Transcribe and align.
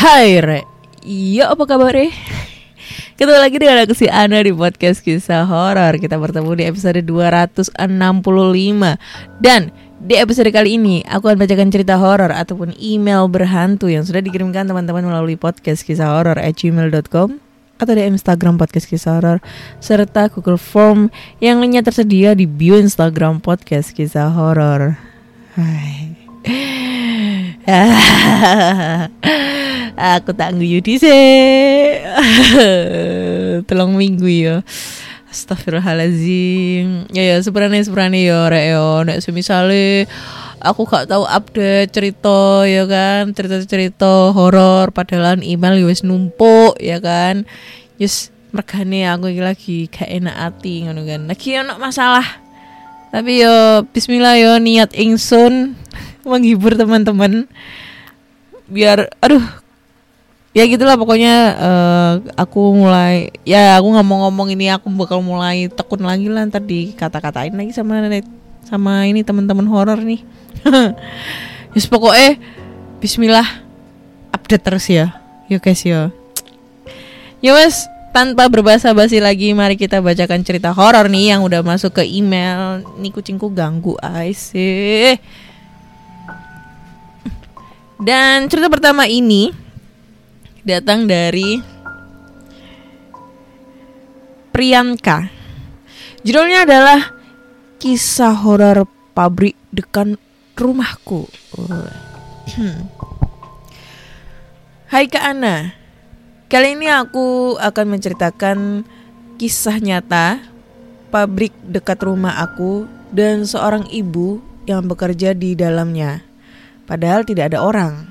Hai 0.00 0.38
Re 0.38 0.62
Iya 1.02 1.50
apa 1.50 1.66
kabar 1.66 1.98
eh? 1.98 2.14
Ketemu 3.18 3.36
lagi 3.36 3.58
dengan 3.58 3.84
aku 3.84 3.92
si 3.92 4.08
Ana 4.08 4.40
di 4.40 4.54
podcast 4.54 5.04
kisah 5.04 5.44
horor. 5.44 5.98
Kita 5.98 6.16
bertemu 6.16 6.56
di 6.56 6.64
episode 6.64 7.02
265 7.04 7.74
Dan 9.42 9.74
di 10.00 10.16
episode 10.16 10.48
kali 10.48 10.80
ini 10.80 11.04
aku 11.04 11.28
akan 11.28 11.36
bacakan 11.36 11.68
cerita 11.68 12.00
horor 12.00 12.32
ataupun 12.32 12.72
email 12.80 13.28
berhantu 13.28 13.92
yang 13.92 14.00
sudah 14.00 14.24
dikirimkan 14.24 14.64
teman-teman 14.64 15.04
melalui 15.04 15.36
podcast 15.36 15.84
kisah 15.84 16.08
horor 16.08 16.40
at 16.40 16.56
gmail.com 16.56 17.36
atau 17.76 17.92
di 17.92 18.02
Instagram 18.08 18.56
podcast 18.56 18.88
kisah 18.88 19.20
horor 19.20 19.44
serta 19.76 20.32
Google 20.32 20.56
Form 20.56 21.12
yang 21.44 21.60
lainnya 21.60 21.84
tersedia 21.84 22.32
di 22.32 22.48
bio 22.48 22.80
Instagram 22.80 23.44
podcast 23.44 23.92
kisah 23.92 24.32
horor. 24.32 24.96
Aku 30.16 30.32
tak 30.32 30.56
nguyu 30.56 30.80
dhisik. 30.80 32.00
Telung 33.68 34.00
minggu 34.00 34.24
ya. 34.32 34.64
Astagfirullahalazim. 35.30 37.06
Ya 37.14 37.22
ya 37.22 37.36
sebenarnya 37.38 37.86
sebenarnya 37.86 38.18
ya 38.18 38.40
rek 38.50 38.64
ya 38.74 38.86
nek 39.06 39.18
semisale 39.22 40.10
aku 40.58 40.84
gak 40.84 41.06
tahu 41.06 41.24
update 41.24 41.94
cerita 41.94 42.66
ya 42.66 42.84
kan, 42.84 43.32
cerita-cerita 43.32 44.34
horor 44.34 44.90
padahal 44.90 45.40
email 45.40 45.78
ya 45.80 45.86
wis 45.86 46.02
numpuk 46.02 46.74
ya 46.82 46.98
kan. 46.98 47.46
Yes, 47.96 48.34
mergane 48.50 49.06
aku 49.06 49.30
lagi 49.38 49.86
gak 49.86 50.10
enak 50.10 50.34
hati 50.34 50.84
ngono 50.84 51.06
kan. 51.06 51.30
Lagi 51.30 51.56
ono 51.62 51.78
masalah. 51.78 52.26
Tapi 53.10 53.42
yo 53.42 53.86
bismillah 53.90 54.34
yo 54.38 54.58
niat 54.58 54.94
ingsun 54.94 55.78
menghibur 56.30 56.74
teman-teman 56.74 57.50
biar 58.70 59.10
aduh 59.18 59.42
ya 60.50 60.66
gitulah 60.66 60.98
pokoknya 60.98 61.34
eh, 61.54 62.12
aku 62.34 62.74
mulai 62.74 63.30
ya 63.46 63.78
aku 63.78 63.86
nggak 63.94 64.06
mau 64.06 64.26
ngomong 64.26 64.50
ini 64.54 64.66
aku 64.74 64.90
bakal 64.90 65.22
mulai 65.22 65.70
tekun 65.70 66.02
lagi 66.02 66.26
lah 66.26 66.46
ntar 66.50 66.62
dikata-katain 66.66 67.54
lagi 67.54 67.70
sama 67.70 68.02
sama 68.66 69.06
ini 69.06 69.26
teman-teman 69.26 69.66
horor 69.66 69.98
nih. 69.98 70.22
Yes 71.70 71.86
pokoknya 71.86 72.34
Bismillah 72.98 73.46
update 74.34 74.66
terus 74.66 74.90
ya 74.90 75.22
ya 75.46 75.62
guys 75.62 75.86
ya 75.86 76.10
ya 77.38 77.54
wes 77.54 77.86
tanpa 78.10 78.50
berbahasa 78.50 78.90
basi 78.90 79.22
lagi 79.22 79.54
mari 79.54 79.78
kita 79.78 80.02
bacakan 80.02 80.42
cerita 80.42 80.74
horor 80.74 81.06
nih 81.06 81.30
yang 81.30 81.46
udah 81.46 81.62
masuk 81.62 82.02
ke 82.02 82.02
email. 82.02 82.82
Nih 82.98 83.14
kucingku 83.14 83.54
ganggu 83.54 83.94
sih 84.34 85.14
dan 88.00 88.48
cerita 88.48 88.66
pertama 88.72 89.04
ini 89.04 89.52
datang 90.64 91.08
dari 91.08 91.60
Priyanka. 94.50 95.30
Judulnya 96.20 96.68
adalah 96.68 97.16
Kisah 97.80 98.36
Horor 98.44 98.84
Pabrik 99.16 99.56
Dekat 99.72 100.20
Rumahku. 100.52 101.24
Hai 104.92 105.06
Kak 105.08 105.24
Ana. 105.24 105.72
Kali 106.50 106.74
ini 106.74 106.90
aku 106.90 107.54
akan 107.62 107.86
menceritakan 107.94 108.82
kisah 109.38 109.78
nyata 109.78 110.42
pabrik 111.14 111.54
dekat 111.62 112.02
rumah 112.02 112.42
aku 112.42 112.90
dan 113.14 113.46
seorang 113.46 113.86
ibu 113.86 114.42
yang 114.66 114.82
bekerja 114.90 115.30
di 115.30 115.54
dalamnya. 115.54 116.26
Padahal 116.90 117.22
tidak 117.22 117.54
ada 117.54 117.62
orang. 117.62 118.09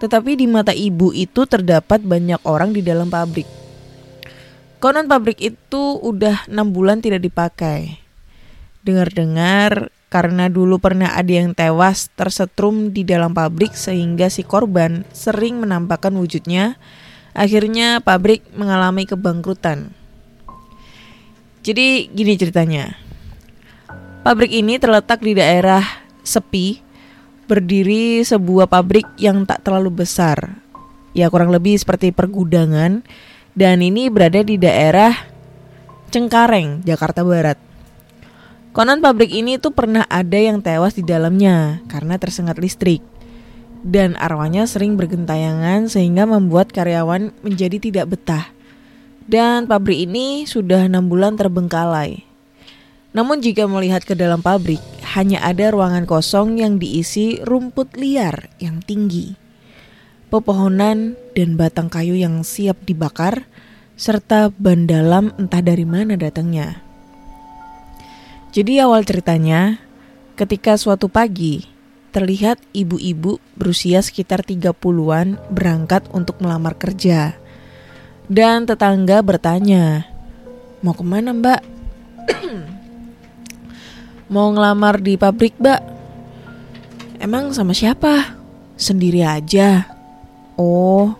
Tetapi 0.00 0.40
di 0.40 0.48
mata 0.48 0.72
ibu 0.72 1.12
itu 1.12 1.44
terdapat 1.44 2.00
banyak 2.00 2.40
orang 2.48 2.72
di 2.72 2.80
dalam 2.80 3.12
pabrik. 3.12 3.44
Konon 4.80 5.04
pabrik 5.04 5.36
itu 5.44 6.00
udah 6.00 6.48
enam 6.48 6.72
bulan 6.72 7.04
tidak 7.04 7.20
dipakai. 7.20 8.00
Dengar-dengar 8.80 9.92
karena 10.08 10.48
dulu 10.48 10.80
pernah 10.80 11.12
ada 11.12 11.28
yang 11.28 11.52
tewas 11.52 12.08
tersetrum 12.16 12.96
di 12.96 13.04
dalam 13.04 13.36
pabrik 13.36 13.76
sehingga 13.76 14.32
si 14.32 14.40
korban 14.40 15.04
sering 15.12 15.60
menampakkan 15.60 16.16
wujudnya. 16.16 16.80
Akhirnya 17.36 18.00
pabrik 18.00 18.42
mengalami 18.56 19.04
kebangkrutan. 19.04 19.92
Jadi 21.60 22.08
gini 22.08 22.40
ceritanya. 22.40 22.96
Pabrik 24.24 24.48
ini 24.48 24.80
terletak 24.80 25.20
di 25.20 25.36
daerah 25.36 25.84
sepi 26.24 26.80
berdiri 27.50 28.22
sebuah 28.22 28.70
pabrik 28.70 29.10
yang 29.18 29.42
tak 29.42 29.66
terlalu 29.66 30.06
besar. 30.06 30.62
Ya 31.10 31.26
kurang 31.26 31.50
lebih 31.50 31.74
seperti 31.74 32.14
pergudangan 32.14 33.02
dan 33.58 33.76
ini 33.82 34.06
berada 34.06 34.46
di 34.46 34.54
daerah 34.54 35.10
Cengkareng, 36.14 36.86
Jakarta 36.86 37.26
Barat. 37.26 37.58
Konon 38.70 39.02
pabrik 39.02 39.34
ini 39.34 39.58
tuh 39.58 39.74
pernah 39.74 40.06
ada 40.06 40.38
yang 40.38 40.62
tewas 40.62 40.94
di 40.94 41.02
dalamnya 41.02 41.82
karena 41.90 42.22
tersengat 42.22 42.62
listrik. 42.62 43.02
Dan 43.82 44.14
arwahnya 44.14 44.70
sering 44.70 44.94
bergentayangan 44.94 45.90
sehingga 45.90 46.30
membuat 46.30 46.70
karyawan 46.70 47.34
menjadi 47.42 47.82
tidak 47.82 48.14
betah. 48.14 48.46
Dan 49.26 49.66
pabrik 49.66 50.06
ini 50.06 50.46
sudah 50.46 50.86
enam 50.86 51.10
bulan 51.10 51.34
terbengkalai. 51.34 52.29
Namun 53.10 53.42
jika 53.42 53.66
melihat 53.66 54.06
ke 54.06 54.14
dalam 54.14 54.38
pabrik, 54.38 54.78
hanya 55.18 55.42
ada 55.42 55.74
ruangan 55.74 56.06
kosong 56.06 56.62
yang 56.62 56.78
diisi 56.78 57.42
rumput 57.42 57.98
liar 57.98 58.46
yang 58.62 58.78
tinggi. 58.86 59.34
Pepohonan 60.30 61.18
dan 61.34 61.58
batang 61.58 61.90
kayu 61.90 62.14
yang 62.14 62.46
siap 62.46 62.86
dibakar, 62.86 63.50
serta 63.98 64.54
ban 64.54 64.86
dalam 64.86 65.34
entah 65.42 65.58
dari 65.58 65.82
mana 65.82 66.14
datangnya. 66.14 66.78
Jadi 68.54 68.78
awal 68.78 69.02
ceritanya, 69.02 69.82
ketika 70.38 70.78
suatu 70.78 71.10
pagi, 71.10 71.66
terlihat 72.14 72.62
ibu-ibu 72.70 73.42
berusia 73.58 74.02
sekitar 74.02 74.46
30-an 74.46 75.38
berangkat 75.50 76.06
untuk 76.14 76.38
melamar 76.38 76.78
kerja. 76.78 77.34
Dan 78.30 78.70
tetangga 78.70 79.18
bertanya, 79.26 80.06
mau 80.86 80.94
ke 80.94 81.02
mana 81.02 81.34
mbak? 81.34 81.62
Mau 84.30 84.54
ngelamar 84.54 85.02
di 85.02 85.18
pabrik, 85.18 85.58
Mbak. 85.58 85.82
Emang 87.18 87.50
sama 87.50 87.74
siapa? 87.74 88.38
Sendiri 88.78 89.26
aja. 89.26 89.90
Oh. 90.54 91.18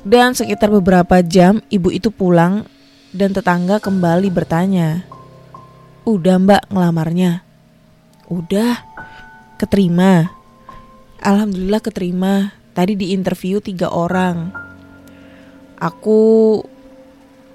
Dan 0.00 0.32
sekitar 0.32 0.72
beberapa 0.72 1.20
jam 1.20 1.60
ibu 1.68 1.92
itu 1.92 2.08
pulang 2.08 2.64
dan 3.12 3.36
tetangga 3.36 3.76
kembali 3.76 4.32
bertanya. 4.32 5.04
Udah 6.04 6.36
mbak 6.36 6.68
ngelamarnya? 6.72 7.44
Udah. 8.32 8.80
Keterima. 9.60 10.28
Alhamdulillah 11.20 11.80
keterima. 11.80 12.56
Tadi 12.72 12.96
di 12.96 13.12
interview 13.12 13.60
tiga 13.60 13.92
orang. 13.92 14.48
Aku 15.76 16.60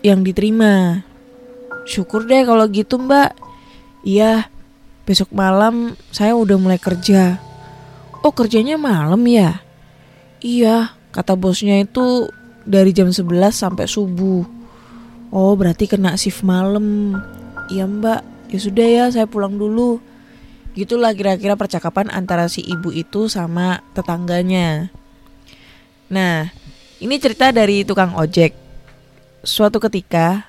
yang 0.06 0.22
diterima. 0.22 1.06
Syukur 1.90 2.30
deh 2.30 2.46
kalau 2.46 2.66
gitu 2.70 3.02
mbak. 3.02 3.34
Iya, 4.02 4.48
besok 5.10 5.34
malam 5.34 5.98
saya 6.14 6.38
udah 6.38 6.54
mulai 6.62 6.78
kerja. 6.78 7.42
Oh 8.22 8.30
kerjanya 8.30 8.78
malam 8.78 9.26
ya? 9.26 9.58
Iya, 10.38 10.94
kata 11.10 11.34
bosnya 11.34 11.82
itu 11.82 12.30
dari 12.62 12.94
jam 12.94 13.10
11 13.10 13.26
sampai 13.50 13.90
subuh. 13.90 14.46
Oh 15.34 15.58
berarti 15.58 15.90
kena 15.90 16.14
shift 16.14 16.46
malam. 16.46 17.18
Iya 17.74 17.90
mbak, 17.90 18.22
ya 18.54 18.60
sudah 18.62 18.86
ya 18.86 19.06
saya 19.10 19.26
pulang 19.26 19.58
dulu. 19.58 19.98
Gitulah 20.78 21.18
kira-kira 21.18 21.58
percakapan 21.58 22.14
antara 22.14 22.46
si 22.46 22.62
ibu 22.62 22.94
itu 22.94 23.26
sama 23.26 23.82
tetangganya. 23.98 24.94
Nah, 26.14 26.54
ini 27.02 27.18
cerita 27.18 27.50
dari 27.50 27.82
tukang 27.82 28.14
ojek. 28.14 28.54
Suatu 29.42 29.82
ketika, 29.82 30.46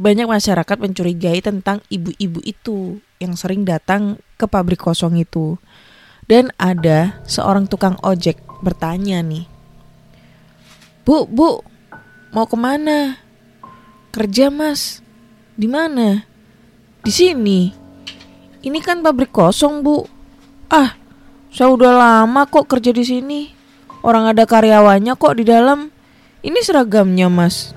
banyak 0.00 0.24
masyarakat 0.24 0.76
mencurigai 0.80 1.44
tentang 1.44 1.84
ibu-ibu 1.92 2.40
itu 2.40 3.04
yang 3.20 3.36
sering 3.36 3.68
datang 3.68 4.16
ke 4.40 4.48
pabrik 4.48 4.80
kosong 4.80 5.20
itu. 5.20 5.60
Dan 6.24 6.48
ada 6.56 7.20
seorang 7.28 7.68
tukang 7.68 8.00
ojek 8.00 8.40
bertanya 8.64 9.20
nih, 9.20 9.50
Bu, 11.10 11.26
bu, 11.26 11.58
mau 12.30 12.46
ke 12.46 12.54
mana? 12.54 13.18
Kerja 14.14 14.46
mas, 14.46 15.02
di 15.58 15.66
mana? 15.66 16.22
Di 17.02 17.10
sini. 17.10 17.72
Ini 18.62 18.78
kan 18.78 19.02
pabrik 19.02 19.34
kosong 19.34 19.82
bu. 19.82 20.04
Ah, 20.70 20.94
saya 21.50 21.72
udah 21.72 21.98
lama 21.98 22.46
kok 22.46 22.70
kerja 22.70 22.94
di 22.94 23.02
sini. 23.02 23.40
Orang 24.06 24.30
ada 24.30 24.46
karyawannya 24.46 25.18
kok 25.18 25.34
di 25.34 25.44
dalam. 25.48 25.90
Ini 26.46 26.60
seragamnya 26.62 27.26
mas. 27.26 27.74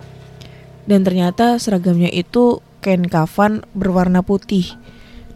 Dan 0.84 1.08
ternyata 1.08 1.56
seragamnya 1.60 2.12
itu 2.12 2.60
kain 2.84 3.08
kafan 3.08 3.64
berwarna 3.72 4.20
putih. 4.20 4.68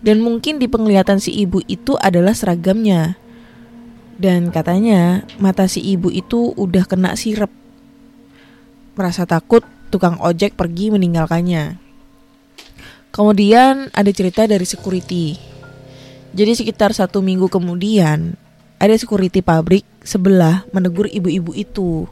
Dan 0.03 0.21
mungkin 0.21 0.59
di 0.59 0.67
penglihatan 0.67 1.17
si 1.23 1.33
ibu 1.33 1.63
itu 1.65 1.95
adalah 1.97 2.35
seragamnya. 2.35 3.15
Dan 4.17 4.49
katanya 4.49 5.23
mata 5.39 5.69
si 5.69 5.79
ibu 5.81 6.11
itu 6.11 6.51
udah 6.57 6.83
kena 6.85 7.15
sirep. 7.15 7.49
Merasa 8.97 9.29
takut, 9.29 9.61
tukang 9.93 10.19
ojek 10.19 10.57
pergi 10.57 10.89
meninggalkannya. 10.89 11.77
Kemudian 13.13 13.89
ada 13.95 14.11
cerita 14.11 14.45
dari 14.45 14.65
security. 14.67 15.37
Jadi 16.37 16.51
sekitar 16.53 16.93
satu 16.93 17.23
minggu 17.23 17.49
kemudian 17.49 18.37
ada 18.77 18.93
security 18.93 19.41
pabrik 19.41 19.81
sebelah 20.05 20.69
menegur 20.69 21.09
ibu-ibu 21.09 21.49
itu. 21.57 22.05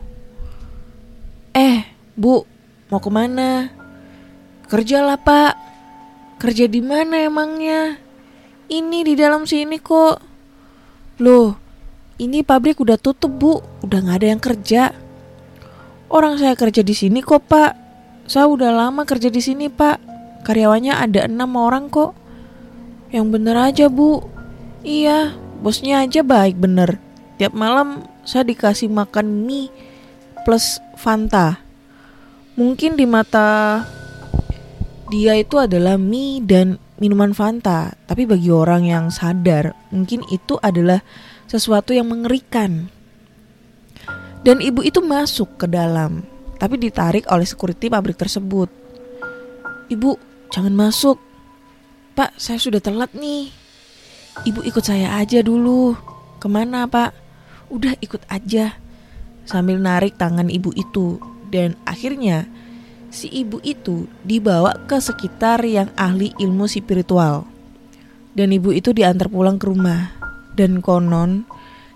Eh, 1.53 1.85
bu, 2.17 2.43
mau 2.89 3.01
ke 3.01 3.09
mana? 3.09 3.69
Kerja 4.65 5.05
lah 5.05 5.17
pak. 5.17 5.53
Kerja 6.41 6.65
di 6.69 6.81
mana 6.81 7.25
emangnya? 7.25 7.97
Ini 8.65 9.05
di 9.05 9.13
dalam 9.13 9.45
sini 9.45 9.77
kok. 9.77 10.17
Loh, 11.21 11.55
ini 12.17 12.41
pabrik 12.41 12.81
udah 12.81 12.97
tutup 12.97 13.31
bu, 13.31 13.53
udah 13.85 13.99
nggak 14.03 14.17
ada 14.19 14.27
yang 14.27 14.41
kerja. 14.41 14.83
Orang 16.09 16.37
saya 16.37 16.53
kerja 16.53 16.85
di 16.85 16.93
sini 16.93 17.21
kok 17.21 17.49
pak. 17.49 17.71
Saya 18.25 18.49
udah 18.49 18.73
lama 18.73 19.05
kerja 19.05 19.29
di 19.29 19.41
sini 19.41 19.67
pak. 19.67 20.01
Karyawannya 20.45 20.93
ada 20.93 21.25
enam 21.25 21.57
orang 21.57 21.89
kok. 21.89 22.13
Yang 23.09 23.25
bener 23.33 23.57
aja 23.57 23.85
bu. 23.89 24.21
Iya, 24.85 25.33
bosnya 25.61 26.05
aja 26.05 26.21
baik 26.21 26.61
bener. 26.61 27.01
Tiap 27.41 27.51
malam 27.51 28.05
saya 28.23 28.45
dikasih 28.47 28.87
makan 28.87 29.43
mie 29.43 29.73
plus 30.45 30.79
Fanta. 30.95 31.64
Mungkin 32.55 32.95
di 32.95 33.03
mata 33.03 33.83
dia 35.11 35.35
itu 35.35 35.59
adalah 35.59 35.99
mie 35.99 36.39
dan 36.39 36.79
minuman 36.95 37.35
Fanta, 37.35 37.91
tapi 38.07 38.23
bagi 38.23 38.47
orang 38.47 38.87
yang 38.87 39.05
sadar, 39.11 39.75
mungkin 39.91 40.23
itu 40.31 40.55
adalah 40.63 41.03
sesuatu 41.51 41.91
yang 41.91 42.07
mengerikan. 42.07 42.87
Dan 44.45 44.63
ibu 44.63 44.79
itu 44.87 45.03
masuk 45.03 45.59
ke 45.59 45.67
dalam, 45.67 46.23
tapi 46.55 46.79
ditarik 46.79 47.27
oleh 47.27 47.43
security 47.43 47.91
pabrik 47.91 48.15
tersebut. 48.15 48.71
Ibu, 49.91 50.15
jangan 50.47 50.71
masuk. 50.71 51.19
Pak, 52.15 52.39
saya 52.39 52.55
sudah 52.55 52.79
telat 52.79 53.11
nih. 53.11 53.51
Ibu 54.47 54.63
ikut 54.63 54.83
saya 54.87 55.19
aja 55.19 55.43
dulu. 55.43 55.91
Ke 56.39 56.47
mana, 56.47 56.87
Pak? 56.87 57.11
Udah 57.67 57.99
ikut 57.99 58.23
aja. 58.31 58.79
Sambil 59.43 59.77
narik 59.83 60.15
tangan 60.15 60.47
ibu 60.47 60.71
itu. 60.71 61.34
Dan 61.49 61.77
akhirnya 61.85 62.49
si 63.13 63.31
ibu 63.31 63.61
itu 63.63 64.09
dibawa 64.25 64.75
ke 64.85 64.99
sekitar 64.99 65.63
yang 65.63 65.89
ahli 65.95 66.35
ilmu 66.37 66.67
spiritual. 66.67 67.47
Dan 68.35 68.51
ibu 68.51 68.75
itu 68.75 68.91
diantar 68.91 69.31
pulang 69.31 69.55
ke 69.55 69.65
rumah. 69.71 70.11
Dan 70.55 70.79
konon 70.83 71.47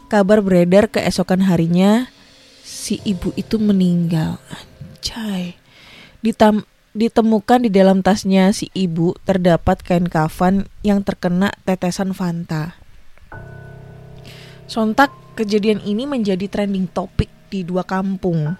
kabar 0.09 0.41
beredar 0.41 0.89
keesokan 0.89 1.45
harinya 1.45 2.07
si 2.63 2.99
ibu 3.05 3.35
itu 3.35 3.59
meninggal. 3.61 4.41
Anjay. 4.49 5.55
Ditam 6.19 6.67
ditemukan 6.91 7.63
di 7.63 7.69
dalam 7.69 8.01
tasnya 8.01 8.49
si 8.51 8.67
ibu 8.73 9.13
terdapat 9.23 9.85
kain 9.85 10.09
kafan 10.09 10.65
yang 10.81 11.05
terkena 11.05 11.53
tetesan 11.63 12.11
Fanta. 12.17 12.75
Sontak 14.69 15.13
kejadian 15.33 15.81
ini 15.85 16.05
menjadi 16.05 16.45
trending 16.45 16.89
topik 16.91 17.29
di 17.49 17.65
dua 17.65 17.87
kampung. 17.87 18.53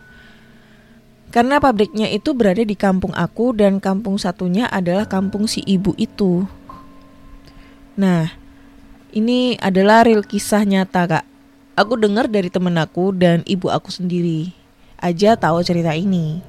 Karena 1.30 1.62
pabriknya 1.62 2.10
itu 2.10 2.34
berada 2.34 2.66
di 2.66 2.74
kampung 2.74 3.14
aku 3.14 3.54
dan 3.54 3.78
kampung 3.78 4.18
satunya 4.18 4.66
adalah 4.66 5.06
kampung 5.06 5.46
si 5.46 5.62
ibu 5.62 5.94
itu. 5.94 6.50
Nah, 7.94 8.34
ini 9.14 9.54
adalah 9.62 10.02
real 10.02 10.26
kisah 10.26 10.66
nyata 10.66 11.06
kak. 11.06 11.26
Aku 11.78 12.02
dengar 12.02 12.26
dari 12.26 12.50
temen 12.50 12.74
aku 12.82 13.14
dan 13.14 13.46
ibu 13.46 13.70
aku 13.70 13.94
sendiri 13.94 14.52
aja 15.00 15.38
tahu 15.38 15.62
cerita 15.62 15.94
ini. 15.94 16.42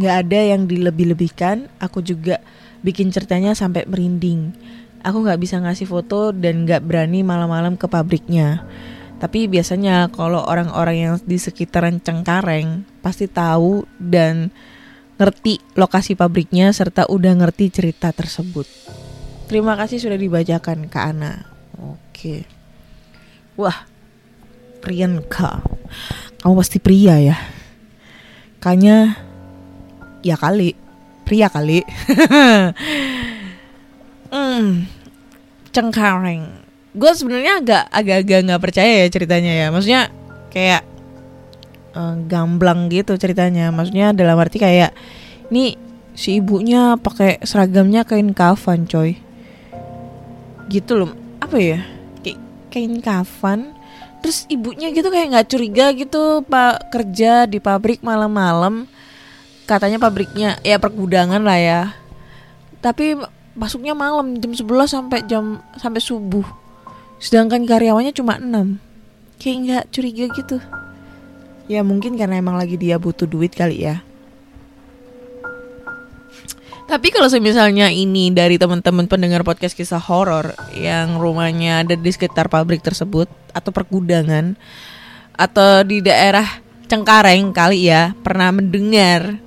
Gak 0.00 0.26
ada 0.26 0.40
yang 0.40 0.64
dilebih-lebihkan, 0.64 1.68
aku 1.76 2.00
juga 2.00 2.40
bikin 2.80 3.12
ceritanya 3.12 3.52
sampai 3.52 3.84
merinding. 3.84 4.56
Aku 5.04 5.20
gak 5.28 5.38
bisa 5.44 5.60
ngasih 5.60 5.84
foto 5.84 6.32
dan 6.32 6.64
gak 6.64 6.88
berani 6.88 7.20
malam-malam 7.20 7.76
ke 7.76 7.84
pabriknya. 7.84 8.64
Tapi 9.20 9.46
biasanya 9.46 10.08
kalau 10.10 10.42
orang-orang 10.42 10.96
yang 10.96 11.14
di 11.22 11.36
sekitaran 11.38 12.00
Cengkareng 12.02 12.91
pasti 13.02 13.26
tahu 13.26 13.84
dan 13.98 14.54
ngerti 15.18 15.60
lokasi 15.76 16.16
pabriknya 16.16 16.72
serta 16.72 17.10
udah 17.10 17.34
ngerti 17.36 17.68
cerita 17.68 18.14
tersebut. 18.14 18.64
Terima 19.50 19.76
kasih 19.76 20.00
sudah 20.00 20.16
dibacakan 20.16 20.88
Kak 20.88 21.04
Ana. 21.12 21.44
Oke. 21.76 22.48
Wah, 23.58 23.84
Priyanka. 24.80 25.60
Kamu 26.40 26.54
pasti 26.56 26.80
pria 26.80 27.20
ya. 27.20 27.36
Kayaknya 28.58 29.18
ya 30.24 30.40
kali. 30.40 30.72
Pria 31.28 31.52
kali. 31.52 31.84
hmm. 34.32 34.88
Cengkareng 35.70 36.62
gue 36.92 37.12
sebenarnya 37.16 37.52
agak 37.64 37.84
agak-agak 37.88 38.40
nggak 38.44 38.62
percaya 38.62 38.92
ya 39.04 39.08
ceritanya 39.08 39.52
ya 39.64 39.66
maksudnya 39.72 40.02
kayak 40.52 40.84
uh, 41.96 42.16
gamblang 42.26 42.88
gitu 42.92 43.16
ceritanya. 43.16 43.70
Maksudnya 43.72 44.12
dalam 44.16 44.36
arti 44.40 44.60
kayak 44.60 44.92
ini 45.52 45.76
si 46.12 46.40
ibunya 46.40 46.96
pakai 47.00 47.40
seragamnya 47.44 48.04
kain 48.04 48.32
kafan 48.36 48.84
coy. 48.88 49.16
Gitu 50.68 50.92
loh. 50.96 51.12
Apa 51.40 51.56
ya? 51.60 51.80
Kayak 52.20 52.38
kain 52.72 52.94
kafan. 53.00 53.60
Terus 54.22 54.46
ibunya 54.46 54.94
gitu 54.94 55.10
kayak 55.10 55.34
nggak 55.34 55.48
curiga 55.50 55.90
gitu 55.92 56.46
pak 56.46 56.94
kerja 56.94 57.44
di 57.48 57.58
pabrik 57.58 58.00
malam-malam. 58.00 58.86
Katanya 59.66 59.98
pabriknya 59.98 60.58
ya 60.62 60.78
pergudangan 60.78 61.42
lah 61.42 61.58
ya. 61.58 61.82
Tapi 62.82 63.14
masuknya 63.52 63.94
malam 63.94 64.38
jam 64.40 64.52
11 64.54 64.88
sampai 64.88 65.18
jam 65.26 65.60
sampai 65.78 66.00
subuh. 66.02 66.46
Sedangkan 67.22 67.62
karyawannya 67.62 68.10
cuma 68.10 68.34
6 68.34 68.82
Kayak 69.38 69.58
nggak 69.62 69.84
curiga 69.94 70.24
gitu 70.34 70.58
Ya 71.70 71.86
mungkin 71.86 72.18
karena 72.18 72.38
emang 72.38 72.58
lagi 72.58 72.74
dia 72.74 72.98
butuh 72.98 73.26
duit 73.26 73.54
kali 73.54 73.86
ya. 73.86 74.02
Tapi 76.92 77.08
kalau 77.08 77.24
misalnya 77.40 77.88
ini 77.88 78.28
dari 78.28 78.60
teman-teman 78.60 79.08
pendengar 79.08 79.40
podcast 79.46 79.72
kisah 79.72 80.02
horor 80.02 80.52
yang 80.76 81.16
rumahnya 81.16 81.86
ada 81.86 81.96
di 81.96 82.10
sekitar 82.12 82.52
pabrik 82.52 82.84
tersebut 82.84 83.32
atau 83.56 83.70
pergudangan 83.72 84.58
atau 85.32 85.80
di 85.88 86.04
daerah 86.04 86.44
Cengkareng 86.92 87.56
kali 87.56 87.88
ya 87.88 88.12
pernah 88.20 88.52
mendengar 88.52 89.40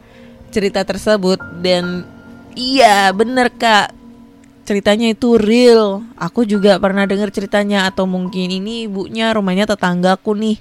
cerita 0.50 0.82
tersebut 0.82 1.38
dan 1.62 2.02
iya 2.58 3.14
bener 3.14 3.54
kak. 3.54 3.94
Ceritanya 4.66 5.14
itu 5.14 5.38
real. 5.38 6.02
Aku 6.18 6.42
juga 6.50 6.82
pernah 6.82 7.06
dengar 7.06 7.30
ceritanya 7.30 7.86
atau 7.86 8.10
mungkin 8.10 8.50
ini 8.50 8.90
ibunya 8.90 9.30
rumahnya 9.30 9.70
tetanggaku 9.70 10.34
nih 10.34 10.58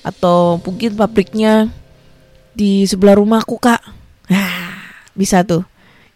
atau 0.00 0.60
mungkin 0.60 0.96
pabriknya 0.96 1.68
di 2.56 2.84
sebelah 2.88 3.18
rumahku 3.18 3.60
kak. 3.60 3.80
Bisa 5.18 5.44
tuh 5.44 5.66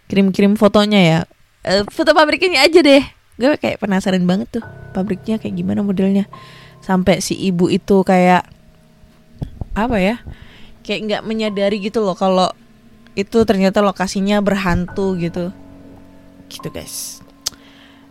kirim-kirim 0.08 0.56
fotonya 0.56 1.00
ya. 1.00 1.18
E, 1.64 1.84
foto 1.88 2.12
pabriknya 2.12 2.64
aja 2.64 2.80
deh. 2.80 3.04
Gue 3.34 3.58
kayak 3.58 3.82
penasaran 3.82 4.22
banget 4.24 4.60
tuh 4.60 4.64
pabriknya 4.94 5.42
kayak 5.42 5.54
gimana 5.58 5.82
modelnya. 5.82 6.30
Sampai 6.84 7.24
si 7.24 7.34
ibu 7.36 7.68
itu 7.72 8.04
kayak 8.04 8.46
apa 9.74 9.96
ya? 9.98 10.16
Kayak 10.84 11.00
nggak 11.08 11.22
menyadari 11.24 11.80
gitu 11.80 12.04
loh 12.04 12.14
kalau 12.14 12.52
itu 13.14 13.46
ternyata 13.46 13.78
lokasinya 13.78 14.42
berhantu 14.42 15.14
gitu 15.22 15.54
gitu 16.50 16.68
guys 16.74 17.24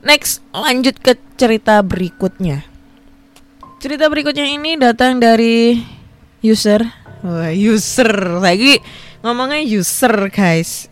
Next, 0.04 0.44
lanjut 0.52 1.00
ke 1.00 1.16
cerita 1.40 1.80
berikutnya. 1.80 2.68
Cerita 3.84 4.08
berikutnya 4.08 4.48
ini 4.48 4.80
datang 4.80 5.20
dari 5.20 5.76
user. 6.40 6.88
Wah, 7.20 7.52
user. 7.52 8.40
Lagi 8.40 8.80
ngomongnya 9.20 9.60
user, 9.60 10.32
guys. 10.32 10.88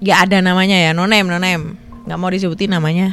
Gak 0.00 0.32
ada 0.32 0.40
namanya 0.40 0.80
ya, 0.80 0.96
no 0.96 1.04
name, 1.04 1.28
no 1.28 1.36
name. 1.36 1.76
Gak 2.08 2.16
mau 2.16 2.32
disebutin 2.32 2.72
namanya. 2.72 3.12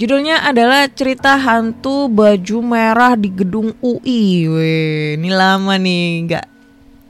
Judulnya 0.00 0.48
adalah 0.48 0.88
cerita 0.88 1.36
hantu 1.36 2.08
baju 2.08 2.56
merah 2.64 3.12
di 3.20 3.36
gedung 3.36 3.76
UI. 3.84 4.48
Weh, 4.48 5.20
ini 5.20 5.28
lama 5.28 5.76
nih 5.76 6.24
nggak 6.24 6.46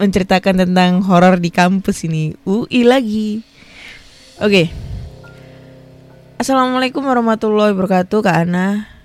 menceritakan 0.02 0.66
tentang 0.66 1.06
horor 1.06 1.38
di 1.38 1.54
kampus 1.54 2.02
ini. 2.10 2.34
UI 2.42 2.82
lagi. 2.82 3.46
Oke. 4.42 4.74
Assalamualaikum 6.34 7.06
warahmatullahi 7.06 7.78
wabarakatuh, 7.78 8.26
Kak 8.26 8.42
Ana. 8.42 8.97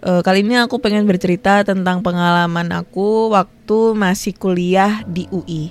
Uh, 0.00 0.24
kali 0.24 0.40
ini 0.40 0.56
aku 0.56 0.80
pengen 0.80 1.04
bercerita 1.04 1.60
tentang 1.60 2.00
pengalaman 2.00 2.72
aku 2.72 3.36
waktu 3.36 3.92
masih 3.92 4.32
kuliah 4.32 5.04
di 5.04 5.28
UI. 5.28 5.68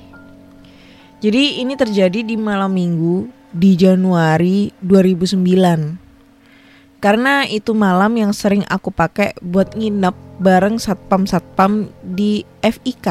Jadi 1.17 1.65
ini 1.65 1.73
terjadi 1.73 2.21
di 2.21 2.37
malam 2.37 2.77
minggu 2.77 3.25
di 3.49 3.73
Januari 3.73 4.69
2009. 4.85 7.01
Karena 7.01 7.41
itu 7.49 7.73
malam 7.73 8.13
yang 8.21 8.29
sering 8.29 8.61
aku 8.69 8.93
pakai 8.93 9.33
buat 9.41 9.73
nginep 9.73 10.13
bareng 10.37 10.77
satpam-satpam 10.77 11.89
di 12.05 12.45
FIK. 12.61 13.07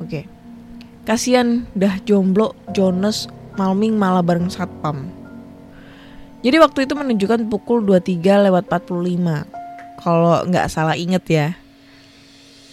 Oke. 0.00 0.24
Kasian 1.04 1.68
dah 1.76 2.00
jomblo 2.08 2.56
Jonas 2.72 3.28
malming 3.60 4.00
malah 4.00 4.24
bareng 4.24 4.48
satpam. 4.48 5.21
Jadi 6.42 6.56
waktu 6.58 6.90
itu 6.90 6.94
menunjukkan 6.98 7.46
pukul 7.46 7.86
23 7.86 8.50
lewat 8.50 8.66
45 8.66 9.46
Kalau 10.02 10.42
nggak 10.42 10.66
salah 10.66 10.98
inget 10.98 11.24
ya. 11.30 11.48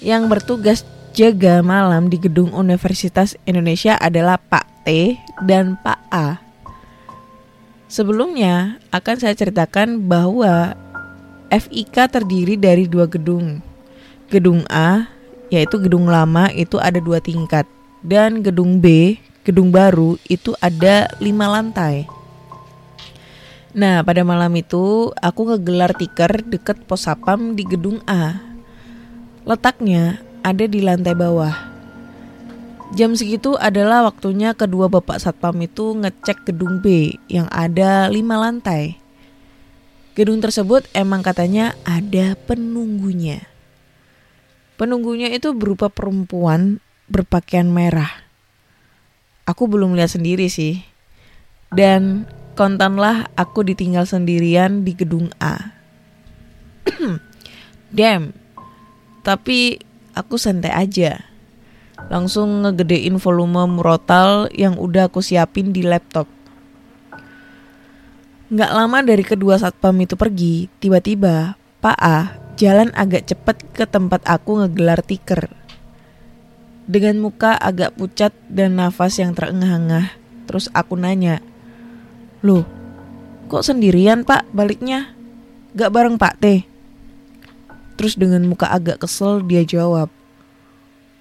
Yang 0.02 0.24
bertugas 0.26 0.80
jaga 1.14 1.62
malam 1.62 2.10
di 2.10 2.18
gedung 2.18 2.50
Universitas 2.58 3.38
Indonesia 3.46 3.94
adalah 4.02 4.42
Pak 4.42 4.66
T 4.90 5.22
dan 5.46 5.78
Pak 5.86 6.00
A. 6.10 6.42
Sebelumnya 7.86 8.82
akan 8.90 9.16
saya 9.22 9.38
ceritakan 9.38 10.02
bahwa 10.10 10.74
FIK 11.54 12.10
terdiri 12.10 12.58
dari 12.58 12.90
dua 12.90 13.06
gedung. 13.06 13.62
Gedung 14.34 14.66
A 14.66 15.06
yaitu 15.54 15.78
gedung 15.78 16.10
lama 16.10 16.50
itu 16.54 16.82
ada 16.82 16.98
dua 16.98 17.22
tingkat. 17.22 17.70
Dan 18.02 18.42
gedung 18.42 18.82
B, 18.82 19.18
gedung 19.46 19.70
baru 19.70 20.18
itu 20.26 20.58
ada 20.58 21.10
lima 21.22 21.46
lantai 21.46 22.19
Nah, 23.70 24.02
pada 24.02 24.26
malam 24.26 24.50
itu 24.58 25.14
aku 25.22 25.54
ngegelar 25.54 25.94
tiker 25.94 26.42
deket 26.42 26.90
pos 26.90 27.06
sapam 27.06 27.54
di 27.54 27.62
gedung 27.62 28.02
A. 28.10 28.42
Letaknya 29.46 30.22
ada 30.42 30.66
di 30.66 30.82
lantai 30.82 31.14
bawah. 31.14 31.70
Jam 32.98 33.14
segitu 33.14 33.54
adalah 33.54 34.02
waktunya 34.02 34.58
kedua 34.58 34.90
bapak 34.90 35.22
satpam 35.22 35.54
itu 35.62 35.94
ngecek 35.94 36.50
gedung 36.50 36.82
B 36.82 37.14
yang 37.30 37.46
ada 37.54 38.10
lima 38.10 38.42
lantai. 38.42 38.98
Gedung 40.18 40.42
tersebut 40.42 40.90
emang 40.98 41.22
katanya 41.22 41.78
ada 41.86 42.34
penunggunya. 42.50 43.46
Penunggunya 44.82 45.30
itu 45.30 45.54
berupa 45.54 45.94
perempuan 45.94 46.82
berpakaian 47.06 47.70
merah. 47.70 48.10
Aku 49.46 49.70
belum 49.70 49.94
lihat 49.94 50.18
sendiri 50.18 50.50
sih. 50.50 50.82
Dan 51.70 52.26
kontanlah 52.60 53.32
aku 53.40 53.64
ditinggal 53.64 54.04
sendirian 54.04 54.84
di 54.84 54.92
gedung 54.92 55.32
A. 55.40 55.80
Damn. 57.96 58.36
Tapi 59.24 59.80
aku 60.12 60.36
santai 60.36 60.76
aja. 60.76 61.24
Langsung 62.12 62.68
ngegedein 62.68 63.16
volume 63.16 63.64
murotal 63.64 64.52
yang 64.52 64.76
udah 64.76 65.08
aku 65.08 65.24
siapin 65.24 65.72
di 65.72 65.88
laptop. 65.88 66.28
Nggak 68.52 68.72
lama 68.76 68.98
dari 69.08 69.24
kedua 69.24 69.56
satpam 69.56 69.96
itu 70.04 70.20
pergi, 70.20 70.68
tiba-tiba 70.84 71.56
Pak 71.80 71.98
A 72.02 72.36
jalan 72.60 72.92
agak 72.92 73.32
cepet 73.32 73.72
ke 73.72 73.88
tempat 73.88 74.20
aku 74.28 74.60
ngegelar 74.60 75.00
tiker. 75.00 75.48
Dengan 76.90 77.24
muka 77.24 77.56
agak 77.56 77.96
pucat 77.96 78.36
dan 78.52 78.82
nafas 78.82 79.22
yang 79.22 79.38
terengah-engah, 79.38 80.18
terus 80.50 80.68
aku 80.74 80.98
nanya, 80.98 81.46
Loh, 82.40 82.64
kok 83.52 83.68
sendirian 83.68 84.24
pak 84.24 84.48
baliknya? 84.56 85.12
Gak 85.76 85.92
bareng 85.92 86.16
pak 86.16 86.40
T? 86.40 86.64
Terus 88.00 88.16
dengan 88.16 88.48
muka 88.48 88.72
agak 88.72 89.04
kesel 89.04 89.44
dia 89.44 89.68
jawab, 89.68 90.08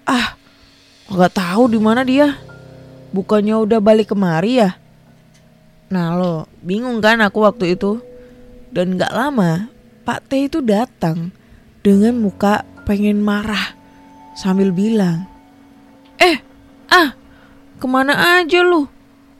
Ah, 0.08 0.38
gak 1.10 1.36
tahu 1.36 1.68
di 1.68 1.76
mana 1.76 2.00
dia. 2.00 2.38
Bukannya 3.12 3.60
udah 3.60 3.76
balik 3.82 4.14
kemari 4.14 4.62
ya? 4.62 4.78
Nah 5.92 6.16
lo, 6.16 6.48
bingung 6.64 7.02
kan 7.02 7.20
aku 7.20 7.44
waktu 7.44 7.76
itu? 7.76 8.00
Dan 8.72 8.96
gak 8.96 9.12
lama, 9.12 9.68
Pak 10.06 10.32
T 10.32 10.48
itu 10.48 10.64
datang 10.64 11.34
dengan 11.84 12.16
muka 12.16 12.64
pengen 12.88 13.20
marah 13.20 13.76
sambil 14.32 14.72
bilang, 14.72 15.28
Eh, 16.16 16.40
ah, 16.88 17.12
ke 17.76 17.86
mana 17.90 18.40
aja 18.40 18.62
lu? 18.62 18.88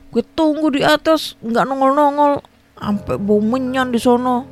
Gue 0.09 0.23
tunggu 0.33 0.73
di 0.73 0.81
atas 0.81 1.37
nggak 1.41 1.65
nongol 1.69 1.93
nongol 1.93 2.33
sampai 2.79 3.15
bau 3.21 3.43
menyan 3.43 3.93
di 3.93 3.99
sono. 4.01 4.47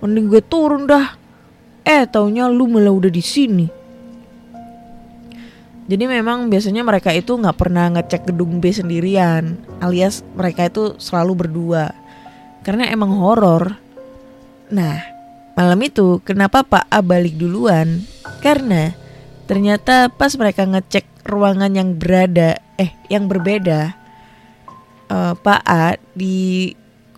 Mending 0.00 0.26
gue 0.30 0.42
turun 0.44 0.88
dah. 0.88 1.16
Eh 1.86 2.06
taunya 2.08 2.48
lu 2.48 2.66
malah 2.70 2.92
udah 2.92 3.12
di 3.12 3.22
sini. 3.22 3.66
Jadi 5.86 6.04
memang 6.10 6.50
biasanya 6.50 6.82
mereka 6.82 7.14
itu 7.14 7.38
nggak 7.38 7.58
pernah 7.58 7.86
ngecek 7.94 8.26
gedung 8.26 8.58
B 8.58 8.74
sendirian 8.74 9.54
alias 9.78 10.26
mereka 10.34 10.66
itu 10.66 10.98
selalu 10.98 11.46
berdua. 11.46 11.94
Karena 12.66 12.90
emang 12.90 13.14
horor. 13.22 13.78
Nah 14.74 14.98
malam 15.54 15.78
itu 15.86 16.18
kenapa 16.26 16.66
Pak 16.66 16.90
A 16.90 16.98
balik 17.06 17.38
duluan? 17.38 18.02
Karena 18.42 18.90
ternyata 19.46 20.10
pas 20.10 20.34
mereka 20.34 20.66
ngecek 20.66 21.06
ruangan 21.22 21.70
yang 21.70 21.94
berada 21.94 22.58
eh 22.74 22.90
yang 23.06 23.30
berbeda 23.30 24.05
uh, 25.10 25.34
Pak 25.38 25.62
A 25.66 25.98
di 26.14 26.72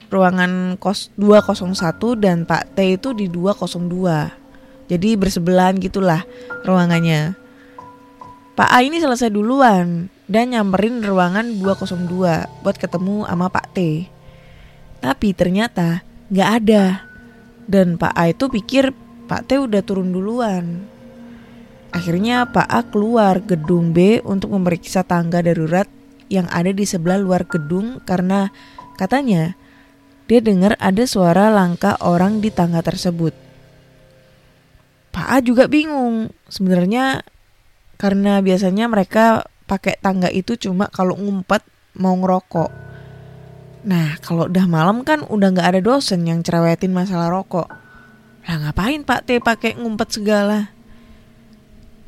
ruangan 0.09 0.81
kos 0.81 1.13
201 1.21 1.77
dan 2.17 2.49
Pak 2.49 2.77
T 2.77 2.97
itu 2.97 3.13
di 3.13 3.29
202. 3.29 4.89
Jadi 4.89 5.09
bersebelahan 5.21 5.77
gitulah 5.77 6.25
ruangannya. 6.65 7.37
Pak 8.57 8.71
A 8.73 8.83
ini 8.83 8.99
selesai 8.99 9.31
duluan 9.31 10.11
dan 10.27 10.51
nyamperin 10.51 11.05
ruangan 11.05 11.61
202 11.61 12.65
buat 12.65 12.77
ketemu 12.81 13.29
sama 13.29 13.47
Pak 13.53 13.67
T. 13.77 13.79
Tapi 14.99 15.29
ternyata 15.37 16.03
nggak 16.33 16.51
ada. 16.65 16.85
Dan 17.69 18.01
Pak 18.01 18.17
A 18.17 18.33
itu 18.33 18.49
pikir 18.49 18.97
Pak 19.29 19.45
T 19.45 19.61
udah 19.61 19.85
turun 19.85 20.09
duluan. 20.09 20.89
Akhirnya 21.93 22.49
Pak 22.49 22.69
A 22.69 22.81
keluar 22.85 23.45
gedung 23.45 23.93
B 23.93 24.25
untuk 24.25 24.57
memeriksa 24.57 25.05
tangga 25.05 25.45
darurat 25.45 25.89
yang 26.29 26.47
ada 26.53 26.73
di 26.73 26.85
sebelah 26.85 27.21
luar 27.21 27.49
gedung 27.49 28.01
karena 28.05 28.53
katanya 28.97 29.57
dia 30.29 30.45
dengar 30.45 30.77
ada 30.77 31.09
suara 31.09 31.49
langkah 31.49 31.97
orang 32.05 32.45
di 32.45 32.53
tangga 32.53 32.85
tersebut. 32.85 33.33
Pak 35.09 35.29
A 35.29 35.41
juga 35.41 35.67
bingung. 35.67 36.29
Sebenarnya 36.53 37.25
karena 37.97 38.45
biasanya 38.45 38.87
mereka 38.87 39.49
pakai 39.65 39.97
tangga 39.99 40.29
itu 40.29 40.55
cuma 40.61 40.93
kalau 40.93 41.17
ngumpet 41.17 41.65
mau 41.97 42.13
ngerokok. 42.15 42.71
Nah 43.89 44.21
kalau 44.21 44.53
udah 44.53 44.67
malam 44.69 45.01
kan 45.01 45.25
udah 45.25 45.49
nggak 45.49 45.69
ada 45.75 45.81
dosen 45.81 46.29
yang 46.29 46.45
cerewetin 46.45 46.93
masalah 46.93 47.33
rokok. 47.33 47.69
Lah 48.49 48.57
ngapain 48.65 49.05
Pak 49.05 49.29
T 49.29 49.41
pakai 49.41 49.81
ngumpet 49.81 50.09
segala? 50.13 50.73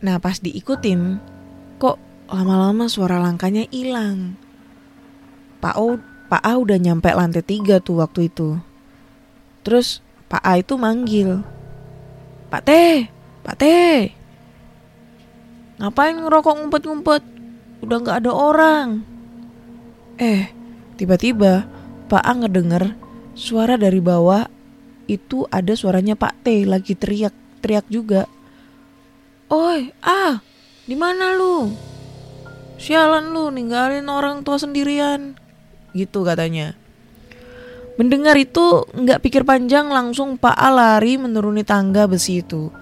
Nah 0.01 0.17
pas 0.17 0.41
diikutin, 0.41 1.21
kok 1.77 2.01
lama-lama 2.31 2.87
suara 2.87 3.19
langkahnya 3.19 3.67
hilang. 3.75 4.39
Pak 5.59 5.75
O, 5.77 5.99
Pak 6.31 6.43
A 6.47 6.57
udah 6.57 6.79
nyampe 6.79 7.11
lantai 7.11 7.43
tiga 7.43 7.83
tuh 7.83 8.01
waktu 8.01 8.31
itu. 8.31 8.57
Terus 9.67 9.99
Pak 10.31 10.41
A 10.47 10.63
itu 10.63 10.79
manggil, 10.79 11.43
Pak 12.49 12.63
T, 12.65 12.71
Pak 13.43 13.57
T, 13.59 13.65
ngapain 15.83 16.17
ngerokok 16.17 16.55
ngumpet-ngumpet? 16.55 17.23
Udah 17.83 17.97
nggak 17.99 18.19
ada 18.25 18.33
orang. 18.33 18.89
Eh, 20.23 20.49
tiba-tiba 20.95 21.67
Pak 22.07 22.23
A 22.23 22.33
ngedenger 22.39 22.95
suara 23.35 23.75
dari 23.75 23.99
bawah 23.99 24.47
itu 25.11 25.51
ada 25.51 25.75
suaranya 25.75 26.15
Pak 26.15 26.47
T 26.47 26.63
lagi 26.63 26.95
teriak-teriak 26.95 27.91
juga. 27.91 28.31
Oi, 29.51 29.91
ah, 30.07 30.39
di 30.87 30.95
mana 30.95 31.35
lu? 31.35 31.90
Sialan 32.81 33.37
lu 33.37 33.53
ninggalin 33.53 34.09
orang 34.09 34.41
tua 34.41 34.57
sendirian. 34.57 35.37
gitu 35.93 36.25
katanya. 36.25 36.79
Mendengar 38.01 38.39
itu 38.41 38.89
nggak 38.97 39.21
pikir 39.21 39.43
panjang 39.45 39.93
langsung 39.93 40.41
Pak 40.41 40.57
A 40.57 40.73
lari 40.73 41.21
menuruni 41.21 41.67
tangga 41.67 42.09
besi 42.09 42.41
itu 42.41 42.73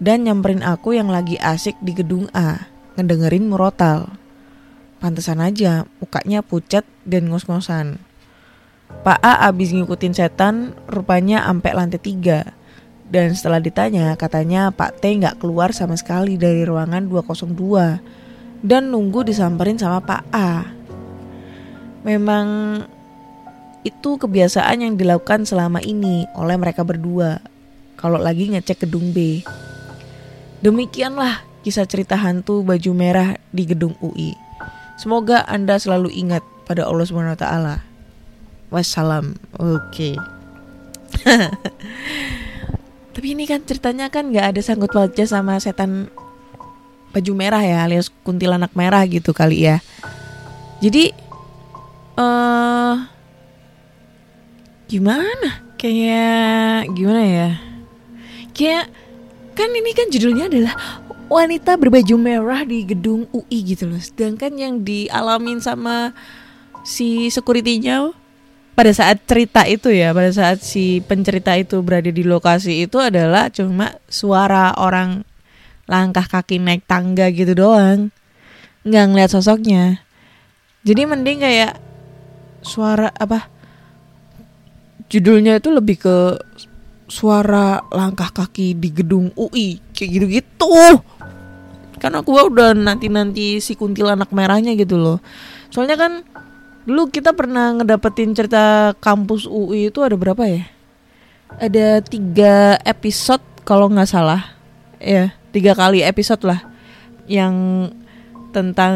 dan 0.00 0.24
nyamperin 0.24 0.64
aku 0.64 0.96
yang 0.96 1.12
lagi 1.12 1.36
asik 1.36 1.76
di 1.84 1.92
gedung 1.92 2.32
A 2.32 2.70
ngedengerin 2.96 3.50
murotal. 3.50 4.08
Pantesan 5.02 5.44
aja 5.44 5.84
mukanya 6.00 6.40
pucat 6.40 6.86
dan 7.04 7.28
ngos-ngosan. 7.28 8.00
Pak 9.04 9.20
A 9.20 9.50
abis 9.50 9.76
ngikutin 9.76 10.16
setan 10.16 10.72
rupanya 10.88 11.44
ampe 11.44 11.74
lantai 11.76 12.00
tiga. 12.00 12.56
Dan 13.12 13.36
setelah 13.36 13.60
ditanya 13.60 14.16
katanya 14.16 14.72
Pak 14.72 15.04
T 15.04 15.12
nggak 15.12 15.44
keluar 15.44 15.76
sama 15.76 16.00
sekali 16.00 16.40
dari 16.40 16.64
ruangan 16.64 17.04
202 17.04 18.21
dan 18.62 18.94
nunggu 18.94 19.26
disamperin 19.26 19.76
sama 19.76 19.98
Pak 20.00 20.22
A. 20.30 20.70
Memang 22.06 22.78
itu 23.82 24.14
kebiasaan 24.14 24.86
yang 24.86 24.94
dilakukan 24.94 25.42
selama 25.42 25.82
ini 25.82 26.26
oleh 26.38 26.54
mereka 26.54 26.86
berdua 26.86 27.42
kalau 27.98 28.18
lagi 28.18 28.50
ngecek 28.50 28.86
gedung 28.86 29.10
B. 29.10 29.42
Demikianlah 30.62 31.42
kisah 31.66 31.86
cerita 31.86 32.14
hantu 32.14 32.62
baju 32.62 32.90
merah 32.94 33.34
di 33.50 33.66
gedung 33.66 33.98
UI. 33.98 34.38
Semoga 34.98 35.42
Anda 35.50 35.82
selalu 35.82 36.14
ingat 36.14 36.46
pada 36.66 36.86
Allah 36.86 37.34
taala. 37.34 37.76
Wassalam. 38.70 39.34
Oke. 39.58 40.14
Tapi 43.12 43.26
ini 43.36 43.44
kan 43.44 43.60
ceritanya 43.66 44.08
kan 44.08 44.32
nggak 44.32 44.56
ada 44.56 44.60
sangkut 44.64 44.94
pautnya 44.94 45.28
sama 45.28 45.60
setan 45.60 46.08
baju 47.12 47.32
merah 47.36 47.62
ya 47.62 47.84
alias 47.84 48.08
kuntilanak 48.24 48.72
merah 48.72 49.04
gitu 49.04 49.36
kali 49.36 49.68
ya. 49.68 49.84
Jadi 50.82 51.12
eh 52.16 52.20
uh, 52.20 52.96
gimana? 54.90 55.62
Kayak 55.76 56.90
gimana 56.96 57.22
ya? 57.22 57.50
Kayak 58.56 58.90
kan 59.52 59.68
ini 59.68 59.90
kan 59.92 60.08
judulnya 60.08 60.48
adalah 60.48 60.74
wanita 61.32 61.80
berbaju 61.80 62.14
merah 62.20 62.60
di 62.64 62.84
gedung 62.84 63.24
UI 63.32 63.58
gitu 63.72 63.88
loh. 63.88 64.00
Sedangkan 64.00 64.52
yang 64.56 64.84
dialamin 64.84 65.64
sama 65.64 66.12
si 66.84 67.32
securitynya 67.32 68.12
pada 68.72 68.92
saat 68.92 69.20
cerita 69.28 69.64
itu 69.68 69.92
ya, 69.92 70.16
pada 70.16 70.32
saat 70.32 70.64
si 70.64 71.04
pencerita 71.04 71.52
itu 71.56 71.80
berada 71.84 72.08
di 72.08 72.24
lokasi 72.24 72.88
itu 72.88 72.96
adalah 73.00 73.52
cuma 73.52 73.96
suara 74.08 74.72
orang 74.80 75.24
langkah 75.90 76.24
kaki 76.26 76.58
naik 76.62 76.86
tangga 76.86 77.30
gitu 77.30 77.54
doang. 77.54 78.14
Nggak 78.82 79.04
ngeliat 79.08 79.30
sosoknya. 79.30 80.02
Jadi 80.82 81.02
mending 81.06 81.38
kayak 81.42 81.78
suara 82.62 83.10
apa? 83.14 83.46
Judulnya 85.06 85.60
itu 85.60 85.68
lebih 85.70 85.96
ke 86.00 86.16
suara 87.12 87.84
langkah 87.92 88.32
kaki 88.32 88.72
di 88.72 88.88
gedung 88.88 89.28
UI 89.36 89.76
kayak 89.92 90.10
gitu-gitu 90.16 90.96
karena 92.00 92.24
aku 92.24 92.34
udah 92.34 92.72
nanti-nanti 92.72 93.60
si 93.60 93.76
kuntilanak 93.76 94.32
merahnya 94.32 94.72
gitu 94.72 94.96
loh 94.96 95.20
soalnya 95.68 96.00
kan 96.00 96.24
dulu 96.88 97.12
kita 97.12 97.36
pernah 97.36 97.76
ngedapetin 97.76 98.32
cerita 98.32 98.96
kampus 98.96 99.44
UI 99.44 99.92
itu 99.92 100.00
ada 100.00 100.16
berapa 100.16 100.40
ya 100.40 100.64
ada 101.60 102.00
tiga 102.00 102.80
episode 102.82 103.44
kalau 103.68 103.92
nggak 103.92 104.08
salah 104.08 104.56
ya 104.96 105.36
tiga 105.52 105.76
kali 105.76 106.00
episode 106.02 106.42
lah 106.48 106.60
yang 107.28 107.88
tentang 108.50 108.94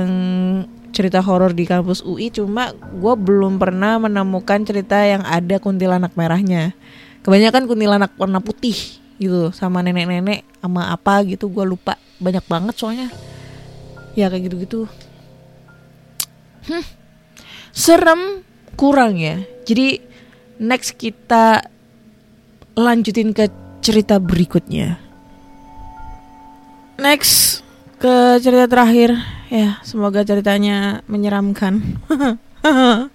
cerita 0.91 1.21
horor 1.21 1.53
di 1.53 1.69
kampus 1.69 2.01
UI 2.03 2.33
cuma 2.33 2.73
gue 2.73 3.15
belum 3.15 3.61
pernah 3.61 4.01
menemukan 4.01 4.65
cerita 4.65 4.97
yang 5.05 5.23
ada 5.23 5.61
kuntilanak 5.61 6.17
merahnya. 6.17 6.73
Kebanyakan 7.21 7.69
kuntilanak 7.69 8.17
warna 8.17 8.41
putih 8.41 8.77
gitu 9.17 9.53
sama 9.53 9.85
nenek-nenek 9.85 10.45
sama 10.61 10.93
apa 10.93 11.21
gitu 11.29 11.53
gue 11.53 11.65
lupa. 11.69 12.01
Banyak 12.17 12.45
banget 12.49 12.75
soalnya. 12.81 13.09
Ya 14.17 14.33
kayak 14.33 14.49
gitu-gitu. 14.49 14.89
Hmm, 16.67 16.83
serem 17.77 18.43
kurang 18.77 19.21
ya 19.21 19.41
jadi 19.69 20.01
next 20.61 20.97
kita 20.97 21.65
lanjutin 22.77 23.37
ke 23.37 23.49
cerita 23.85 24.21
berikutnya 24.21 25.01
next 27.01 27.63
ke 28.01 28.41
cerita 28.41 28.69
terakhir. 28.69 29.17
Ya 29.47 29.79
semoga 29.87 30.27
ceritanya 30.27 31.01
menyeramkan. 31.07 32.03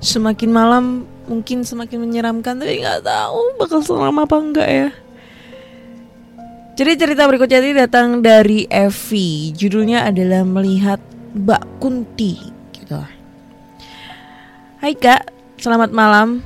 Semakin 0.00 0.50
malam 0.50 1.06
mungkin 1.30 1.62
semakin 1.62 2.02
menyeramkan 2.02 2.58
tapi 2.58 2.82
nggak 2.82 3.06
tahu 3.06 3.54
bakal 3.60 3.78
selama 3.84 4.26
apa 4.26 4.36
enggak 4.40 4.68
ya. 4.68 4.88
Jadi 6.74 6.92
cerita 6.96 7.28
berikutnya 7.28 7.60
ini 7.60 7.72
datang 7.76 8.24
dari 8.24 8.64
Evi. 8.66 9.52
Judulnya 9.52 10.08
adalah 10.08 10.42
melihat 10.48 10.98
Mbak 11.36 11.78
Kunti 11.78 12.40
gitu. 12.72 12.96
Hai 14.80 14.96
kak. 14.96 15.28
Selamat 15.60 15.92
malam. 15.92 16.40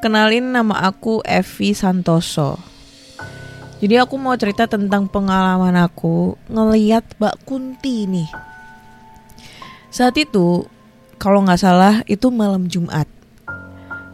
Kenalin 0.00 0.54
nama 0.54 0.86
aku 0.86 1.20
Evi 1.26 1.74
Santoso 1.74 2.69
jadi 3.80 4.04
aku 4.04 4.14
mau 4.20 4.36
cerita 4.36 4.68
tentang 4.68 5.08
pengalaman 5.08 5.74
aku 5.80 6.36
ngeliat 6.46 7.02
Mbak 7.16 7.36
Kunti 7.48 8.06
nih 8.06 8.30
saat 9.90 10.14
itu 10.20 10.68
kalau 11.18 11.42
nggak 11.42 11.60
salah 11.60 12.04
itu 12.06 12.30
malam 12.30 12.68
Jumat 12.68 13.10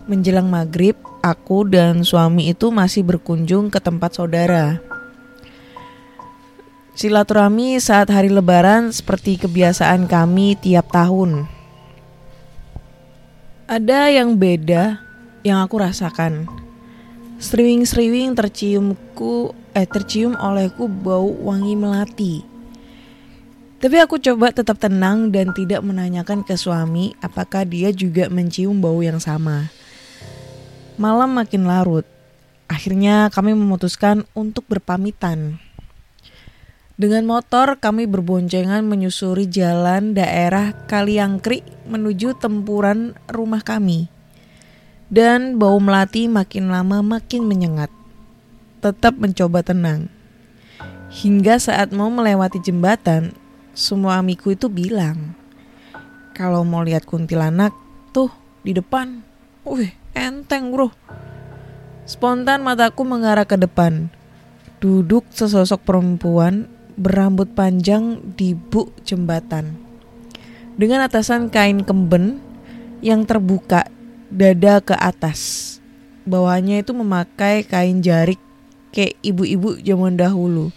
menjelang 0.07 0.47
maghrib, 0.47 0.95
aku 1.21 1.67
dan 1.67 2.07
suami 2.07 2.55
itu 2.55 2.71
masih 2.71 3.03
berkunjung 3.03 3.69
ke 3.69 3.83
tempat 3.83 4.15
saudara. 4.15 4.79
Silaturahmi 6.97 7.77
saat 7.77 8.09
hari 8.09 8.33
lebaran 8.33 8.89
seperti 8.89 9.37
kebiasaan 9.37 10.09
kami 10.09 10.57
tiap 10.57 10.89
tahun. 10.95 11.45
Ada 13.69 14.15
yang 14.15 14.39
beda 14.39 15.03
yang 15.45 15.61
aku 15.61 15.83
rasakan. 15.83 16.66
Sriwing-sriwing 17.47 18.35
terciumku 18.35 19.55
eh 19.71 19.87
tercium 19.87 20.35
olehku 20.35 20.91
bau 20.91 21.31
wangi 21.47 21.79
melati. 21.79 22.43
Tapi 23.79 24.03
aku 24.03 24.19
coba 24.19 24.51
tetap 24.51 24.83
tenang 24.83 25.31
dan 25.31 25.55
tidak 25.55 25.79
menanyakan 25.87 26.43
ke 26.43 26.59
suami 26.59 27.15
apakah 27.23 27.63
dia 27.63 27.95
juga 27.95 28.27
mencium 28.27 28.83
bau 28.83 28.99
yang 28.99 29.23
sama. 29.23 29.71
Malam 30.99 31.39
makin 31.39 31.71
larut. 31.71 32.03
Akhirnya 32.67 33.31
kami 33.31 33.55
memutuskan 33.55 34.27
untuk 34.35 34.67
berpamitan. 34.67 35.63
Dengan 36.99 37.31
motor 37.31 37.79
kami 37.79 38.11
berboncengan 38.11 38.83
menyusuri 38.83 39.47
jalan 39.47 40.19
daerah 40.19 40.75
Kaliangkri 40.91 41.63
menuju 41.87 42.43
tempuran 42.43 43.15
rumah 43.31 43.63
kami. 43.63 44.16
Dan 45.07 45.63
bau 45.63 45.79
melati 45.79 46.27
makin 46.27 46.75
lama 46.75 46.99
makin 46.99 47.47
menyengat. 47.47 47.95
Tetap 48.83 49.15
mencoba 49.15 49.63
tenang. 49.63 50.11
Hingga 51.07 51.63
saat 51.63 51.95
mau 51.95 52.11
melewati 52.11 52.59
jembatan, 52.59 53.31
semua 53.71 54.19
amiku 54.19 54.51
itu 54.51 54.67
bilang, 54.67 55.39
kalau 56.35 56.67
mau 56.67 56.83
lihat 56.83 57.07
kuntilanak 57.07 57.71
tuh 58.11 58.29
di 58.67 58.75
depan. 58.75 59.23
Wih, 59.63 59.95
enteng 60.13 60.75
bro. 60.75 60.91
Spontan 62.07 62.67
mataku 62.67 63.07
mengarah 63.07 63.47
ke 63.47 63.55
depan. 63.55 64.11
Duduk 64.83 65.27
sesosok 65.31 65.87
perempuan 65.87 66.69
berambut 66.99 67.55
panjang 67.55 68.21
di 68.37 68.53
buk 68.53 68.93
jembatan. 69.07 69.79
Dengan 70.77 71.09
atasan 71.09 71.49
kain 71.49 71.87
kemben 71.87 72.43
yang 73.01 73.25
terbuka 73.25 73.89
dada 74.29 74.83
ke 74.83 74.95
atas. 74.97 75.73
Bawahnya 76.27 76.83
itu 76.83 76.91
memakai 76.91 77.63
kain 77.63 78.03
jarik 78.03 78.41
kayak 78.91 79.15
ibu-ibu 79.23 79.79
zaman 79.83 80.19
dahulu. 80.19 80.75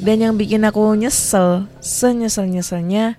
Dan 0.00 0.24
yang 0.24 0.34
bikin 0.34 0.66
aku 0.66 0.96
nyesel, 0.98 1.70
senyesel-nyeselnya, 1.78 3.14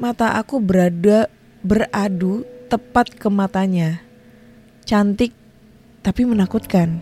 mata 0.00 0.34
aku 0.34 0.58
berada 0.58 1.30
beradu 1.62 2.42
tepat 2.66 3.14
ke 3.14 3.30
matanya 3.30 4.04
cantik 4.84 5.32
tapi 6.04 6.28
menakutkan. 6.28 7.00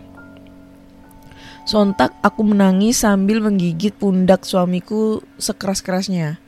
Sontak 1.63 2.11
aku 2.19 2.43
menangis 2.43 3.03
sambil 3.03 3.39
menggigit 3.39 3.95
pundak 3.95 4.43
suamiku 4.43 5.23
sekeras-kerasnya. 5.39 6.39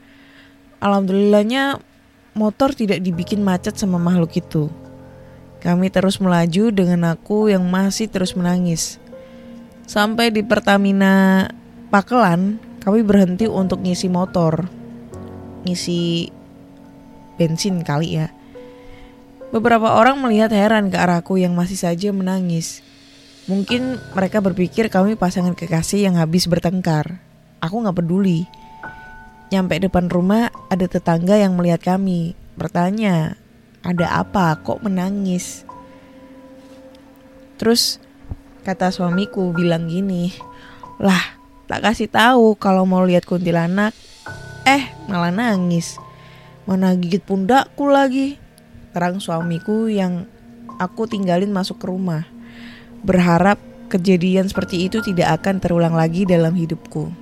Alhamdulillahnya 0.83 1.79
motor 2.35 2.75
tidak 2.75 2.99
dibikin 2.99 3.43
macet 3.43 3.79
sama 3.79 3.95
makhluk 3.95 4.35
itu. 4.35 4.67
Kami 5.65 5.89
terus 5.89 6.21
melaju 6.21 6.69
dengan 6.69 7.17
aku 7.17 7.49
yang 7.49 7.65
masih 7.65 8.05
terus 8.05 8.37
menangis. 8.37 9.01
Sampai 9.89 10.29
di 10.29 10.45
Pertamina 10.45 11.49
Pakelan, 11.89 12.61
kami 12.85 13.01
berhenti 13.01 13.49
untuk 13.49 13.81
ngisi 13.81 14.05
motor. 14.05 14.69
Ngisi 15.65 16.29
bensin 17.41 17.81
kali 17.81 18.21
ya. 18.21 18.29
Beberapa 19.49 19.97
orang 19.97 20.21
melihat 20.21 20.53
heran 20.53 20.93
ke 20.93 21.01
arahku 21.01 21.41
yang 21.41 21.57
masih 21.57 21.81
saja 21.81 22.13
menangis. 22.13 22.85
Mungkin 23.49 23.97
mereka 24.13 24.45
berpikir 24.45 24.93
kami 24.93 25.17
pasangan 25.17 25.57
kekasih 25.57 26.05
yang 26.05 26.21
habis 26.21 26.45
bertengkar. 26.45 27.17
Aku 27.57 27.81
nggak 27.81 28.05
peduli. 28.05 28.45
Nyampe 29.49 29.81
depan 29.81 30.13
rumah 30.13 30.53
ada 30.69 30.85
tetangga 30.85 31.41
yang 31.41 31.57
melihat 31.57 31.81
kami. 31.81 32.37
Bertanya, 32.53 33.37
ada 33.85 34.25
apa 34.25 34.57
kok 34.65 34.81
menangis? 34.81 35.61
Terus 37.61 38.01
kata 38.65 38.89
suamiku 38.89 39.53
bilang 39.53 39.85
gini, 39.85 40.33
lah 40.97 41.37
tak 41.69 41.85
kasih 41.85 42.09
tahu 42.09 42.57
kalau 42.57 42.89
mau 42.89 43.05
lihat 43.05 43.29
kuntilanak. 43.29 43.93
Eh 44.65 44.89
malah 45.05 45.29
nangis. 45.29 46.01
Mana 46.65 46.97
gigit 46.97 47.21
pundakku 47.21 47.85
lagi. 47.85 48.41
Terang 48.89 49.21
suamiku 49.21 49.85
yang 49.85 50.25
aku 50.81 51.05
tinggalin 51.05 51.53
masuk 51.53 51.77
ke 51.77 51.85
rumah. 51.85 52.25
Berharap 53.05 53.61
kejadian 53.93 54.49
seperti 54.49 54.89
itu 54.89 55.05
tidak 55.05 55.41
akan 55.41 55.61
terulang 55.61 55.93
lagi 55.93 56.25
dalam 56.25 56.57
hidupku. 56.57 57.13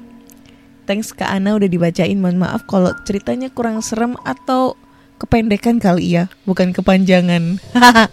Thanks 0.83 1.11
Kak 1.11 1.27
Ana 1.27 1.55
udah 1.59 1.67
dibacain. 1.67 2.15
Mohon 2.15 2.47
maaf 2.47 2.63
kalau 2.67 2.91
ceritanya 3.03 3.51
kurang 3.51 3.83
serem 3.83 4.15
atau 4.23 4.79
kependekan 5.21 5.77
kali 5.81 6.17
ya, 6.17 6.29
bukan 6.47 6.71
kepanjangan. 6.71 7.57
Oke. 7.73 8.09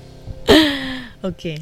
Okay. 1.22 1.58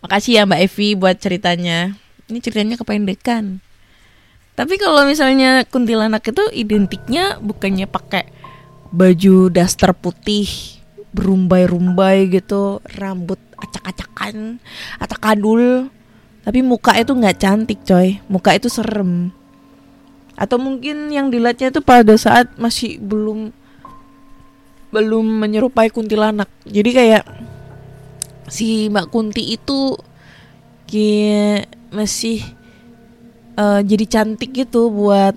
Makasih 0.00 0.40
ya 0.40 0.42
Mbak 0.48 0.60
Evi 0.64 0.88
buat 0.96 1.16
ceritanya. 1.20 1.94
Ini 2.30 2.38
ceritanya 2.40 2.76
kependekan. 2.80 3.60
Tapi 4.56 4.76
kalau 4.76 5.04
misalnya 5.08 5.64
kuntilanak 5.68 6.24
itu 6.24 6.44
identiknya 6.52 7.40
bukannya 7.40 7.88
pakai 7.88 8.28
baju 8.90 9.48
daster 9.48 9.94
putih 9.94 10.50
berumbai-rumbai 11.14 12.30
gitu 12.30 12.82
rambut 12.98 13.38
acak-acakan 13.58 14.58
atau 14.98 15.16
kadul 15.18 15.64
tapi 16.42 16.62
muka 16.62 16.94
itu 16.98 17.14
nggak 17.14 17.38
cantik 17.38 17.80
coy 17.86 18.18
muka 18.26 18.54
itu 18.54 18.66
serem 18.66 19.30
atau 20.34 20.56
mungkin 20.56 21.12
yang 21.12 21.28
dilihatnya 21.28 21.70
itu 21.70 21.82
pada 21.84 22.14
saat 22.16 22.50
masih 22.56 22.98
belum 22.98 23.52
belum 24.90 25.26
menyerupai 25.46 25.88
kuntilanak. 25.90 26.50
Jadi 26.66 26.90
kayak 26.90 27.24
si 28.50 28.90
Mbak 28.90 29.06
Kunti 29.10 29.54
itu 29.54 29.94
kayak 30.90 31.70
masih 31.94 32.42
uh, 33.54 33.80
jadi 33.82 34.04
cantik 34.06 34.50
gitu 34.50 34.90
buat 34.90 35.34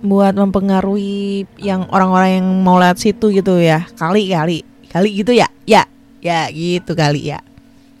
buat 0.00 0.32
mempengaruhi 0.36 1.48
yang 1.60 1.88
orang-orang 1.88 2.40
yang 2.40 2.48
mau 2.64 2.80
lihat 2.80 2.96
situ 2.96 3.32
gitu 3.32 3.60
ya. 3.60 3.84
Kali 3.96 4.32
kali 4.32 4.64
kali 4.88 5.08
gitu 5.20 5.32
ya? 5.36 5.48
Ya 5.68 5.84
ya 6.24 6.48
gitu 6.48 6.96
kali 6.96 7.32
ya. 7.32 7.40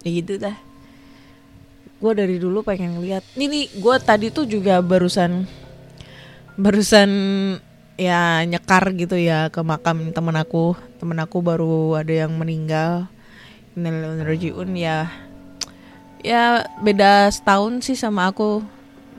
Ya 0.00 0.10
gitu 0.10 0.40
dah. 0.40 0.56
Gue 1.96 2.12
dari 2.12 2.36
dulu 2.40 2.60
pengen 2.64 3.00
lihat. 3.04 3.24
Ini 3.36 3.76
gue 3.76 3.96
tadi 4.00 4.32
tuh 4.32 4.48
juga 4.48 4.80
barusan 4.80 5.44
barusan 6.56 7.10
ya 7.96 8.44
nyekar 8.44 8.92
gitu 8.92 9.16
ya 9.16 9.48
ke 9.48 9.60
makam 9.64 10.12
temen 10.12 10.36
aku 10.36 10.76
temen 11.00 11.16
aku 11.16 11.40
baru 11.40 11.96
ada 11.96 12.12
yang 12.12 12.32
meninggal 12.36 13.08
un 13.76 14.70
ya 14.76 15.08
ya 16.20 16.64
beda 16.80 17.28
setahun 17.32 17.84
sih 17.84 17.96
sama 17.96 18.28
aku 18.28 18.64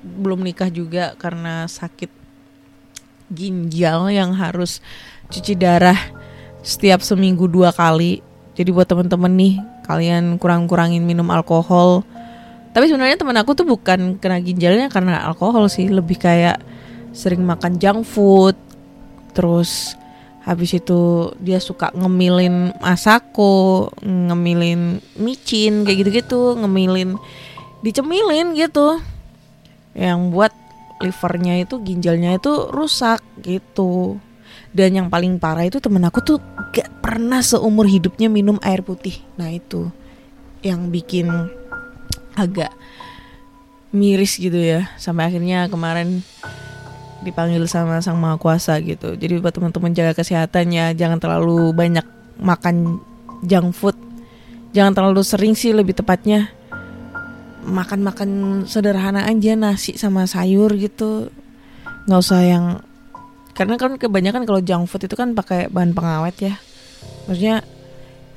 belum 0.01 0.45
nikah 0.45 0.69
juga 0.69 1.13
karena 1.17 1.65
sakit 1.65 2.09
ginjal 3.33 4.07
yang 4.07 4.31
harus 4.33 4.79
cuci 5.27 5.53
darah 5.59 5.99
setiap 6.63 7.03
seminggu 7.03 7.47
dua 7.47 7.71
kali. 7.75 8.23
Jadi 8.57 8.69
buat 8.73 8.89
temen-temen 8.89 9.31
nih, 9.37 9.53
kalian 9.85 10.35
kurang-kurangin 10.41 11.03
minum 11.05 11.29
alkohol. 11.29 12.01
Tapi 12.73 12.89
sebenarnya 12.89 13.15
temen 13.15 13.37
aku 13.37 13.53
tuh 13.53 13.65
bukan 13.67 14.17
kena 14.17 14.41
ginjalnya 14.41 14.89
karena 14.89 15.23
alkohol 15.23 15.69
sih, 15.69 15.87
lebih 15.87 16.17
kayak 16.17 16.59
sering 17.13 17.45
makan 17.45 17.77
junk 17.77 18.03
food. 18.03 18.57
Terus 19.37 19.93
habis 20.41 20.73
itu 20.73 21.29
dia 21.37 21.61
suka 21.61 21.93
ngemilin 21.93 22.73
masako, 22.81 23.93
ngemilin 24.01 24.97
micin 25.13 25.85
kayak 25.85 25.97
gitu-gitu, 26.01 26.57
ngemilin 26.57 27.21
dicemilin 27.85 28.57
gitu. 28.57 28.97
Yang 29.93 30.19
buat 30.33 30.53
livernya 31.05 31.61
itu 31.61 31.77
ginjalnya 31.85 32.41
itu 32.41 32.73
rusak 32.73 33.21
gitu. 33.45 34.17
Dan 34.73 34.97
yang 34.97 35.07
paling 35.13 35.37
parah 35.37 35.69
itu 35.69 35.77
temen 35.77 36.01
aku 36.01 36.25
tuh 36.25 36.37
gak 36.73 36.89
pernah 37.05 37.45
seumur 37.45 37.85
hidupnya 37.85 38.25
minum 38.25 38.57
air 38.65 38.81
putih. 38.81 39.21
Nah 39.37 39.53
itu 39.53 39.93
yang 40.65 40.89
bikin 40.89 41.29
agak 42.33 42.73
miris 43.93 44.41
gitu 44.41 44.57
ya. 44.57 44.89
Sampai 44.97 45.29
akhirnya 45.29 45.69
kemarin 45.69 46.25
dipanggil 47.25 47.65
sama 47.65 48.01
sang 48.03 48.21
maha 48.21 48.37
kuasa 48.37 48.77
gitu. 48.81 49.17
Jadi 49.17 49.41
buat 49.41 49.53
teman-teman 49.53 49.93
jaga 49.93 50.13
kesehatannya 50.17 50.93
jangan 50.93 51.17
terlalu 51.17 51.73
banyak 51.73 52.05
makan 52.37 53.01
junk 53.45 53.73
food. 53.73 53.97
Jangan 54.75 54.93
terlalu 54.93 55.21
sering 55.25 55.53
sih 55.57 55.73
lebih 55.73 55.97
tepatnya 55.97 56.53
makan-makan 57.67 58.63
sederhana 58.63 59.27
aja 59.27 59.57
nasi 59.57 59.97
sama 59.97 60.29
sayur 60.29 60.71
gitu. 60.77 61.33
Nggak 62.07 62.19
usah 62.21 62.41
yang 62.45 62.65
karena 63.57 63.75
kan 63.75 63.97
kebanyakan 63.97 64.45
kalau 64.45 64.61
junk 64.61 64.85
food 64.85 65.09
itu 65.09 65.15
kan 65.17 65.33
pakai 65.33 65.67
bahan 65.73 65.97
pengawet 65.97 66.37
ya. 66.37 66.55
Maksudnya 67.25 67.65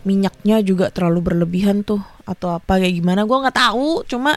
minyaknya 0.01 0.65
juga 0.65 0.89
terlalu 0.89 1.21
berlebihan 1.21 1.85
tuh 1.85 2.01
atau 2.25 2.57
apa 2.57 2.81
kayak 2.81 2.97
gimana 2.97 3.29
gue 3.29 3.37
nggak 3.37 3.59
tahu. 3.61 4.03
Cuma 4.09 4.35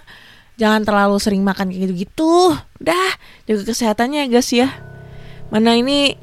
jangan 0.60 0.86
terlalu 0.86 1.18
sering 1.18 1.42
makan 1.42 1.74
kayak 1.74 1.82
gitu 1.90 1.94
gitu 2.08 2.34
dah 2.82 3.12
jaga 3.50 3.64
kesehatannya 3.74 4.26
ya 4.26 4.32
guys 4.32 4.50
ya 4.54 4.70
mana 5.50 5.78
ini 5.78 6.18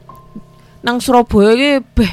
nang 0.80 1.02
Surabaya 1.02 1.54
gitu 1.58 1.86
beh 1.98 2.12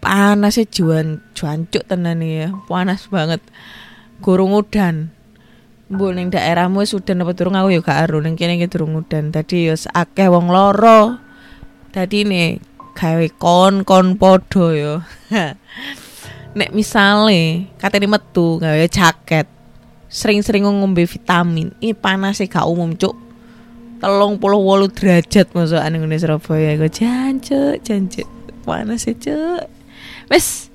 panasnya 0.00 0.64
juan 0.68 1.20
cuancuk 1.36 1.84
tenan 1.84 2.24
ya 2.24 2.50
panas 2.66 3.06
banget 3.12 3.44
gurung 4.24 4.56
udan 4.56 5.12
Bu 5.90 6.14
ning 6.14 6.30
daerahmu 6.30 6.86
sudah 6.86 7.18
apa 7.18 7.34
turun 7.34 7.58
aku 7.58 7.74
ya 7.74 7.82
gak 7.82 8.06
aru 8.06 8.22
ning 8.22 8.38
kene 8.38 8.54
iki 8.54 8.70
durung 8.70 8.94
udan. 8.94 9.34
Dadi 9.34 9.66
ya 9.66 9.74
akeh 9.74 10.30
wong 10.30 10.46
loro. 10.46 11.18
Dadi 11.90 12.22
nih 12.22 12.62
gawe 12.94 13.26
kon-kon 13.34 14.14
podo 14.14 14.70
ya. 14.70 15.02
Nek 16.58 16.70
misale 16.70 17.74
katene 17.74 18.06
metu 18.06 18.62
gawe 18.62 18.86
jaket. 18.86 19.50
Sering-sering 20.10 20.66
ngombe 20.66 21.06
vitamin. 21.06 21.70
Ini 21.78 21.94
panas 21.94 22.42
sih 22.42 22.50
gak 22.50 22.66
umum, 22.66 22.98
Cuk. 22.98 23.14
Telung 24.02 24.40
puluh 24.40 24.58
wolu 24.58 24.90
derajat 24.90 25.52
masuk 25.54 25.76
ane 25.76 26.00
ngene 26.00 26.16
Surabaya 26.16 26.72
gue 26.80 26.88
jancuk 26.88 27.84
jancuk 27.84 28.24
panas 28.64 29.04
sih 29.04 29.12
cuk 29.12 29.68
wes 30.32 30.72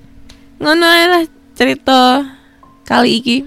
ngono 0.62 0.86
lah 0.86 1.26
cerita 1.58 2.22
kali 2.86 3.18
iki 3.18 3.38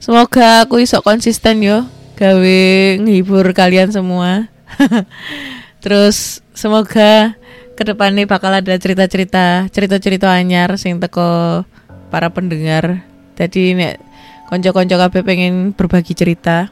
Semoga 0.00 0.64
aku 0.64 0.80
iso 0.80 1.04
konsisten 1.04 1.60
yo 1.60 1.84
gawe 2.16 2.60
ngehibur 3.04 3.44
kalian 3.52 3.92
semua. 3.92 4.48
Terus 5.84 6.40
semoga 6.56 7.36
ke 7.76 7.84
depannya 7.84 8.24
bakal 8.24 8.48
ada 8.64 8.72
cerita-cerita 8.80 9.68
cerita-cerita 9.68 10.32
anyar 10.32 10.80
sing 10.80 10.96
teko 11.04 11.68
para 12.08 12.32
pendengar. 12.32 13.04
Jadi 13.36 13.76
nek 13.76 14.00
konco-konco 14.50 14.98
kabeh 14.98 15.22
pengen 15.22 15.70
berbagi 15.72 16.12
cerita 16.18 16.68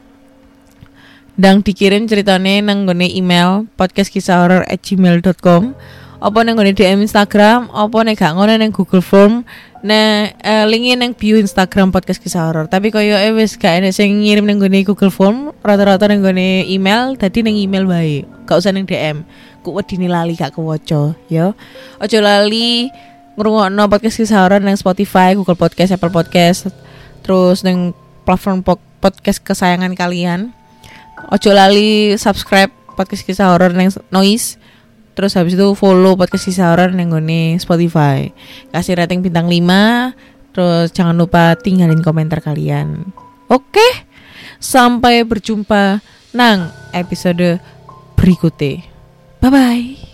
dan 1.39 1.63
dikirim 1.63 2.03
ceritanya 2.03 2.59
nang 2.59 2.83
email 2.99 3.63
podcastkisahhoror@gmail.com 3.79 5.73
apa 6.19 6.43
nang 6.43 6.59
ngone 6.59 6.75
DM 6.75 7.07
Instagram, 7.07 7.71
apa 7.71 7.97
nek 8.03 8.19
gak 8.19 8.35
ngono 8.35 8.51
nang 8.59 8.75
Google 8.75 8.99
Form. 8.99 9.47
Nah, 9.79 10.27
uh, 10.43 10.67
linknya 10.67 10.99
nang 10.99 11.15
bio 11.15 11.39
Instagram 11.39 11.95
podcast 11.95 12.19
kisah 12.19 12.51
horor. 12.51 12.67
Tapi 12.67 12.91
koyo 12.91 13.15
eh 13.15 13.31
wis 13.31 13.55
gak 13.55 13.79
enek 13.79 13.95
sing 13.95 14.19
ngirim 14.19 14.43
nang 14.43 14.59
ngone 14.59 14.83
Google 14.83 15.15
Form, 15.15 15.55
rata-rata 15.63 16.11
nang 16.11 16.19
ngone 16.19 16.67
email, 16.67 17.15
tadi 17.15 17.39
nang 17.39 17.55
email 17.55 17.87
bae. 17.87 18.27
Gak 18.43 18.59
usah 18.59 18.75
nang 18.75 18.83
DM. 18.83 19.23
Ku 19.63 19.71
wedine 19.71 20.11
lali 20.11 20.35
gak 20.35 20.59
kewoco, 20.59 21.15
ya. 21.31 21.55
Ojo 22.03 22.17
lali 22.19 22.91
ngrungokno 23.39 23.87
podcast 23.87 24.19
kisah 24.19 24.43
horor 24.43 24.59
nang 24.59 24.75
Spotify, 24.75 25.31
Google 25.39 25.55
Podcast, 25.55 25.95
Apple 25.95 26.11
Podcast, 26.11 26.67
terus 27.29 27.61
nang 27.61 27.93
platform 28.25 28.65
podcast 28.97 29.37
kesayangan 29.45 29.93
kalian. 29.93 30.49
Ojo 31.29 31.53
lali 31.53 32.17
subscribe 32.17 32.73
podcast 32.97 33.21
kisah 33.21 33.53
horor 33.53 33.69
nang 33.77 33.93
Noise 34.09 34.57
Terus 35.19 35.35
habis 35.35 35.59
itu 35.59 35.67
follow 35.75 36.15
podcast 36.15 36.47
kisah 36.47 36.71
horor 36.71 36.95
yang 36.95 37.11
gue 37.11 37.59
Spotify. 37.59 38.31
Kasih 38.71 39.03
rating 39.03 39.19
bintang 39.19 39.51
5. 39.51 40.55
Terus 40.55 40.95
jangan 40.95 41.11
lupa 41.19 41.59
tinggalin 41.59 41.99
komentar 41.99 42.39
kalian. 42.39 43.11
Oke. 43.51 43.83
Sampai 44.63 45.27
berjumpa 45.27 45.99
nang 46.31 46.71
episode 46.95 47.59
berikutnya. 48.15 48.87
Bye 49.43 49.51
bye. 49.51 50.08